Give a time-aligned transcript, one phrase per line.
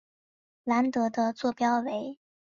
[0.63, 2.17] 兰德的座标为。